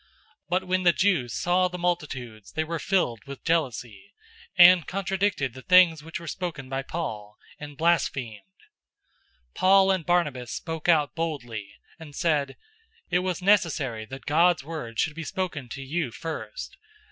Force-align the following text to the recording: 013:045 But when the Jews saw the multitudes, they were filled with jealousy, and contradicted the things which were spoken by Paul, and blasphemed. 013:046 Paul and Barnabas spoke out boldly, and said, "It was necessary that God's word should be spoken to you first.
013:045 0.01 0.09
But 0.49 0.63
when 0.63 0.81
the 0.81 0.93
Jews 0.93 1.33
saw 1.35 1.67
the 1.67 1.77
multitudes, 1.77 2.53
they 2.53 2.63
were 2.63 2.79
filled 2.79 3.23
with 3.27 3.43
jealousy, 3.43 4.15
and 4.57 4.87
contradicted 4.87 5.53
the 5.53 5.61
things 5.61 6.01
which 6.01 6.19
were 6.19 6.25
spoken 6.25 6.67
by 6.69 6.81
Paul, 6.81 7.37
and 7.59 7.77
blasphemed. 7.77 8.41
013:046 9.53 9.53
Paul 9.53 9.91
and 9.91 10.03
Barnabas 10.07 10.51
spoke 10.51 10.89
out 10.89 11.13
boldly, 11.13 11.73
and 11.99 12.15
said, 12.15 12.57
"It 13.11 13.19
was 13.19 13.43
necessary 13.43 14.05
that 14.07 14.25
God's 14.25 14.63
word 14.63 14.97
should 14.97 15.13
be 15.13 15.23
spoken 15.23 15.69
to 15.69 15.83
you 15.83 16.09
first. 16.11 16.77